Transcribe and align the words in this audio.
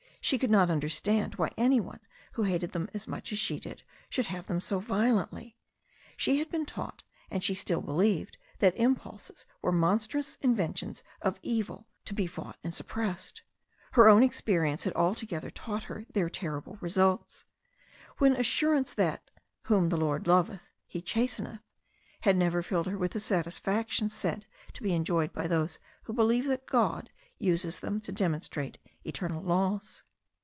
She 0.23 0.37
could 0.37 0.51
not 0.51 0.69
understand 0.69 1.35
why 1.35 1.49
any 1.57 1.79
one 1.81 1.99
who 2.33 2.43
hated 2.43 2.73
them 2.73 2.89
as 2.93 3.07
much 3.07 3.31
as 3.31 3.39
she 3.39 3.59
did 3.59 3.81
should 4.07 4.27
have 4.27 4.45
them 4.45 4.61
so 4.61 4.77
violently. 4.79 5.57
She 6.15 6.37
had 6.37 6.47
been 6.51 6.65
taught 6.67 7.03
and 7.31 7.43
she 7.43 7.55
still 7.55 7.81
believed 7.81 8.37
that 8.59 8.75
impulses 8.75 9.47
were 9.63 9.71
monstrous 9.71 10.37
inven 10.37 10.77
tions 10.77 11.03
of 11.23 11.39
evil 11.41 11.87
to 12.05 12.13
be 12.13 12.27
fought 12.27 12.59
and 12.63 12.73
suppressed. 12.73 13.41
Her 13.93 14.07
own 14.07 14.21
ex 14.21 14.39
perience 14.41 14.83
had 14.83 14.93
already 14.93 15.27
taught 15.49 15.85
her 15.85 16.05
their 16.13 16.29
terrible 16.29 16.77
results. 16.81 17.43
The 18.19 18.39
assurance 18.39 18.93
that 18.93 19.31
"Whom 19.63 19.89
the 19.89 19.97
Lord 19.97 20.27
loveth 20.27 20.69
He 20.85 21.01
chasteneth" 21.01 21.63
had 22.21 22.37
never 22.37 22.61
filled 22.61 22.85
her 22.87 22.97
with 22.97 23.13
the 23.13 23.19
satisfaction 23.19 24.07
said 24.07 24.45
to 24.73 24.83
be 24.83 24.93
enjoyed 24.93 25.33
by 25.33 25.47
those 25.47 25.79
who 26.03 26.13
believe 26.13 26.45
that 26.45 26.67
God 26.67 27.09
uses 27.39 27.79
them 27.79 27.99
to 28.01 28.11
demonstrate 28.11 28.77
eternal 29.03 29.41
laws. 29.41 30.03